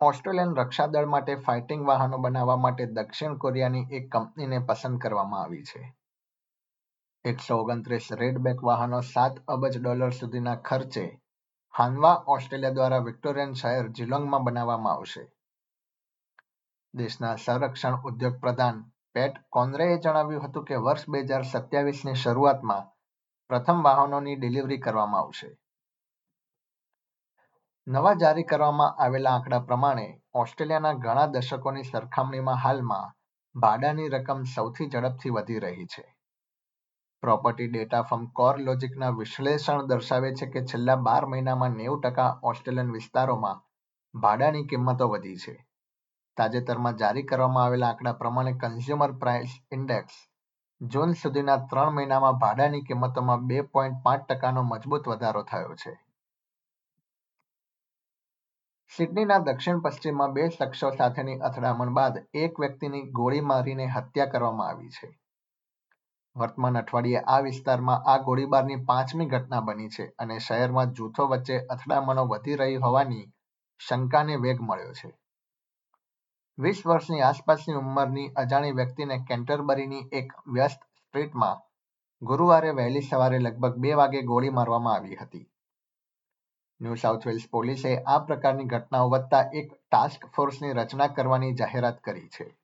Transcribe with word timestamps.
Australian 0.00 0.56
રક્ષાદળ 0.56 1.06
માટે 1.06 1.34
fighting 1.34 1.86
વાહનો 1.86 2.18
બનાવવા 2.18 2.56
માટે 2.56 2.86
દક્ષિણ 2.86 3.36
કોરિયાની 3.36 3.86
એક 3.90 4.10
કંપનીને 4.12 4.58
પસંદ 4.58 5.00
કરવામાં 5.00 5.42
આવી 5.42 5.62
છે. 5.62 5.96
એકસો 7.24 7.56
ઓગણત્રીસ 7.56 8.12
રેડબેક 8.12 8.64
વાહનો 8.64 9.00
સાત 9.00 9.44
અબજ 9.48 9.78
ડોલર 9.78 10.10
સુધીના 10.10 10.54
ખર્ચે 10.54 11.20
હાનવા 11.78 12.24
ઓસ્ટ્રેલિયા 12.26 12.70
દ્વારા 12.70 12.98
વિક્ટોરિયન 12.98 13.52
શહેર 13.52 13.88
જિલોંગમાં 13.88 14.44
બનાવવામાં 14.44 14.92
આવશે. 14.92 15.32
દેશના 16.94 17.36
સંરક્ષણ 17.36 18.00
ઉદ્યોગ 18.04 18.40
પ્રધાન 18.40 18.84
પેટ 19.12 19.34
કોનરેએ 19.48 19.98
જણાવ્યું 19.98 20.42
હતું 20.42 20.64
કે 20.64 20.76
વર્ષ 20.76 21.08
બે 21.08 21.20
હજાર 21.20 21.42
સત્યાવીસની 21.42 22.14
શરૂઆતમાં 22.14 22.90
પ્રથમ 23.48 23.82
વાહનોની 23.82 24.36
ડિલિવરી 24.36 24.78
કરવામાં 24.78 25.20
આવશે. 25.20 25.58
નવા 27.88 28.14
જારી 28.14 28.42
કરવામાં 28.42 28.96
આવેલા 29.02 29.30
આંકડા 29.30 29.58
પ્રમાણે 29.58 30.20
ઓસ્ટ્રેલિયાના 30.34 30.92
ઘણા 30.92 31.26
દશકોની 31.26 31.82
સરખામણીમાં 31.82 32.56
હાલમાં 32.56 33.12
ભાડાની 33.54 34.08
રકમ 34.08 34.42
સૌથી 34.42 34.88
ઝડપથી 34.88 35.30
વધી 35.30 35.58
રહી 35.58 35.86
છે. 35.86 36.16
પ્રોપર્ટી 37.22 37.68
ડેટા 37.68 38.02
ફર્મ 38.02 38.26
કોર 38.26 38.58
લોજિકના 38.58 39.08
વિશ્લેષણ 39.08 39.86
દર્શાવે 39.86 40.34
છે 40.34 40.46
કે 40.46 40.64
છેલ્લા 40.64 40.96
બાર 40.96 41.26
મહિનામાં 41.26 41.70
નેવું 41.70 42.00
ટકા 42.00 42.40
ઓસ્ટ્રેલિયન 42.42 42.90
વિસ્તારોમાં 42.90 43.62
ભાડાની 44.14 44.66
કિંમતો 44.66 45.08
વધી 45.08 45.36
છે. 45.36 45.66
તાજેતરમાં 46.36 46.96
જારી 46.96 47.22
કરવામાં 47.22 47.64
આવેલા 47.64 47.88
આંકડા 47.88 48.12
પ્રમાણે 48.12 48.52
કન્ઝ્યુમર 48.52 49.12
પ્રાઇસ 49.12 49.50
ઇન્ડેક્સ 49.72 50.14
જૂન 50.80 51.12
સુધીના 51.12 51.56
ત્રણ 51.56 51.90
મહિનામાં 51.90 52.32
ભાડાની 52.32 52.82
કિંમતોમાં 52.82 53.46
બે 53.46 53.60
પોઈન્ટ 53.60 54.02
પાંચ 54.02 54.28
ટકાનો 54.28 54.62
મજબૂત 54.62 55.08
વધારો 55.08 55.42
થયો 55.42 55.74
છે. 55.74 56.07
સિડનીના 58.98 59.38
દક્ષિણ 59.38 59.80
પશ્ચિમમાં 59.80 60.32
બે 60.36 60.44
શખ્સો 60.50 60.88
સાથેની 60.90 61.34
અથડામણ 61.48 61.90
બાદ 61.94 62.16
એક 62.34 62.56
વ્યક્તિની 62.60 63.02
ગોળી 63.18 63.40
મારીને 63.40 63.84
હત્યા 63.86 64.24
કરવામાં 64.24 64.70
આવી 64.70 64.88
છે. 64.88 65.10
વર્તમાન 66.36 66.78
અઠવાડિયે 66.80 67.22
આ 67.26 67.36
વિસ્તારમાં 67.40 68.08
આ 68.12 68.16
ગોળીબારની 68.18 68.78
પાંચમી 68.88 69.26
ઘટના 69.26 69.60
બની 69.60 69.88
છે 69.88 70.06
અને 70.18 70.38
શહેરમાં 70.38 70.92
જૂથો 70.92 71.26
વચ્ચે 71.26 71.58
અથડામણો 71.74 72.24
વધી 72.24 72.56
રહી 72.56 72.76
હોવાની 72.76 73.22
શંકાને 73.80 74.36
વેગ 74.36 74.60
મળ્યો 74.60 74.92
છે. 74.92 75.10
વીસ 76.58 76.80
વર્ષની 76.86 77.20
આસપાસની 77.20 77.74
ઉંમરની 77.74 78.32
અજાણી 78.36 78.72
વ્યક્તિને 78.72 79.20
કેન્ટરબરીની 79.28 80.08
એક 80.12 80.34
વ્યસ્ત 80.52 80.82
સ્ટ્રીટમાં 80.82 81.62
ગુરુવારે 82.22 82.70
વહેલી 82.70 83.00
સવારે 83.00 83.38
લગભગ 83.38 83.78
બે 83.78 83.94
વાગે 83.94 84.22
ગોળી 84.22 84.50
મારવામાં 84.50 84.94
આવી 84.94 85.16
હતી. 85.16 85.46
ન્યૂ 86.80 86.94
સાઉથ 86.94 87.26
વેલ્સ 87.26 87.48
પોલીસે 87.50 88.02
આ 88.06 88.18
પ્રકારની 88.18 88.64
ઘટનાઓ 88.64 89.08
વધતા 89.08 89.50
એક 89.52 89.72
ટાસ્ક 89.74 90.26
ફોર્સની 90.26 90.72
રચના 90.72 91.06
કરવાની 91.06 91.54
જાહેરાત 91.54 92.00
કરી 92.00 92.28
છે. 92.28 92.58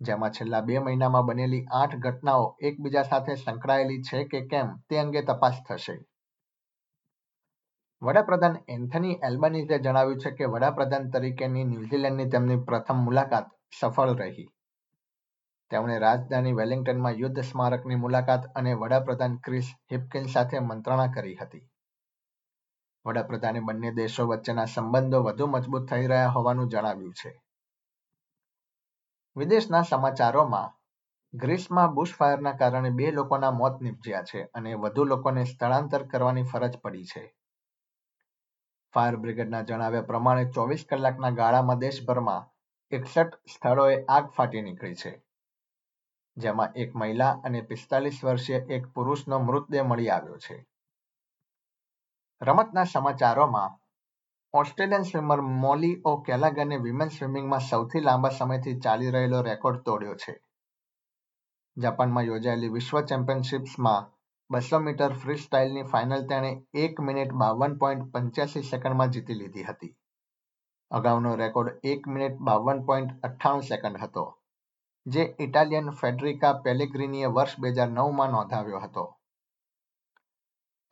જેમાં 0.00 0.30
છેલ્લા 0.30 0.60
બે 0.60 0.78
મહિનામાં 0.78 1.26
બનેલી 1.26 1.66
આઠ 1.72 1.96
ઘટનાઓ 1.96 2.56
એકબીજા 2.60 3.02
સાથે 3.02 3.34
સંકળાયેલી 3.34 4.02
છે 4.02 4.24
કે 4.24 4.40
કેમ 4.46 4.76
તે 4.88 4.98
અંગે 4.98 5.22
તપાસ 5.22 5.62
થશે. 5.68 5.96
વડાપ્રધાન 8.02 8.56
એન્થની 8.68 9.18
એલ્બનીઝે 9.22 9.78
જણાવ્યું 9.78 10.18
છે 10.18 10.30
કે 10.30 10.44
વડાપ્રધાન 10.44 11.10
તરીકેની 11.10 11.64
ન્યૂઝીલેન્ડની 11.64 12.28
તેમની 12.28 12.56
પ્રથમ 12.56 12.96
મુલાકાત 12.96 13.50
સફળ 13.80 14.14
રહી. 14.14 14.46
તેમણે 15.70 15.98
રાજધાની 15.98 16.52
વેલિંગ્ટનમાં 16.52 17.12
યુદ્ધ 17.12 17.40
સ્મારકની 17.40 17.94
મુલાકાત 17.94 18.46
અને 18.54 18.74
વડાપ્રધાન 18.74 19.36
ક્રિસ 19.36 19.74
હિપકિન 19.92 20.24
સાથે 20.24 20.58
મંત્રણા 20.58 21.06
કરી 21.06 21.34
હતી. 21.34 21.69
વડાપ્રધાને 23.10 23.62
બંને 23.68 23.94
દેશો 24.00 24.28
વચ્ચેના 24.30 24.72
સંબંધો 24.72 25.22
વધુ 25.26 25.52
મજબૂત 25.52 25.88
થઈ 25.90 26.10
રહ્યા 26.12 26.34
હોવાનું 26.34 26.70
જણાવ્યું 26.72 27.16
છે. 27.20 27.32
વિદેશના 29.36 29.82
સમાચારોમાં 29.88 30.72
ગ્રીસમાં 31.34 31.92
બુશફાયરના 31.96 32.52
કારણે 32.60 32.90
બે 32.98 33.10
લોકોના 33.12 33.50
મોત 33.58 33.76
નીપજ્યા 33.80 34.28
છે 34.30 34.40
અને 34.54 34.70
વધુ 34.76 35.04
લોકોને 35.06 35.42
સ્થળાંતર 35.46 36.02
કરવાની 36.10 36.48
ફરજ 36.52 36.74
પડી 36.84 37.10
છે. 37.12 37.22
ફાયર 38.94 39.16
બ્રિગેડના 39.24 39.60
જણાવ્યા 39.62 40.08
પ્રમાણે 40.08 40.44
ચોવીસ 40.54 40.82
કલાકના 40.90 41.30
ગાળામાં 41.32 41.82
દેશભરમાં 41.82 42.48
એકસઠ 42.92 43.36
સ્થળોએ 43.52 43.96
આગ 44.08 44.32
ફાટી 44.36 44.62
નીકળી 44.62 44.98
છે, 45.02 45.12
જેમાં 46.36 46.74
એક 46.76 46.96
મહિલા 47.00 47.32
અને 47.44 47.60
પિસ્તાલીસ 47.70 48.18
વર્ષીય 48.24 48.60
એક 48.76 48.90
પુરુષનો 48.94 49.38
મૃતદેહ 49.40 49.84
મળી 49.84 50.10
આવ્યો 50.10 50.38
છે. 50.46 50.56
રમતના 52.42 52.84
સમાચારોમાં, 52.84 53.72
ઓસ્ટ્રેલિયન 54.54 55.02
સ્વિમર 55.02 55.40
મોલી 55.40 55.96
ઓ 56.04 56.12
કેલાગને 56.20 56.76
વિમેન 56.76 57.08
સ્વિમિંગમાં 57.08 57.60
સૌથી 57.60 58.00
લાંબા 58.00 58.30
સમયથી 58.30 58.80
ચાલી 58.80 59.10
રહેલો 59.10 59.42
રેકોર્ડ 59.42 59.82
તોડ્યો 59.82 60.14
છે. 60.14 60.34
જાપાનમાં 61.76 62.24
યોજાયેલી 62.24 62.68
વિશ્વ 62.68 63.00
ચેમ્પિયનશિપ્સમાં 63.00 64.08
બસો 64.50 64.80
મીટર 64.80 65.12
ફ્રી 65.12 65.36
સ્ટાઇલની 65.36 65.82
ફાઇનલ 65.82 66.26
તેણે 66.26 66.54
એક 66.74 67.00
મિનિટ 67.00 67.32
બાવન 67.32 67.76
પોઈન્ટ 67.76 68.08
પંચ્યાસી 68.12 68.62
સેકન્ડમાં 68.62 69.10
જીતી 69.10 69.34
લીધી 69.34 69.62
હતી. 69.62 69.96
અગાઉનો 70.90 71.34
રેકોર્ડ 71.34 71.78
એક 71.84 72.08
મિનિટ 72.08 72.38
બાવન 72.40 72.84
પોઈન્ટ 72.84 73.14
અઠ્ઠાણું 73.22 73.62
સેકન્ડ 73.62 73.96
હતો, 73.96 74.38
જે 75.06 75.36
ઇટાલિયન 75.40 75.90
ફેડરિકા 75.90 76.52
પેલેગ્રીનીએ 76.52 77.26
વર્ષ 77.26 77.60
બે 77.60 77.68
હજાર 77.68 77.90
નવમાં 77.90 78.30
નોંધાવ્યો 78.30 78.78
હતો. 78.78 79.19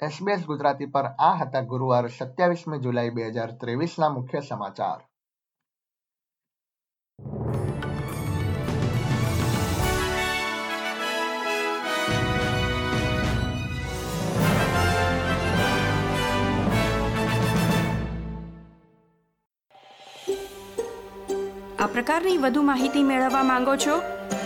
એસબીએસ 0.07 0.43
ગુજરાતી 0.47 0.87
પર 0.87 1.07
આ 1.19 1.37
હતા 1.39 1.63
ગુરુવાર 1.71 2.07
સત્યાવીસમી 2.17 2.79
જુલાઈ 2.83 3.11
બે 3.15 3.31
હજાર 3.37 3.53
ત્રેવીસના 3.61 4.11
મુખ્ય 4.11 4.43
સમાચાર. 4.43 5.01
આ 21.79 21.89
પ્રકારની 21.97 22.39
વધુ 22.39 22.63
માહિતી 22.71 23.05
મેળવવા 23.11 23.45
માંગો 23.51 23.77
છો 23.87 23.99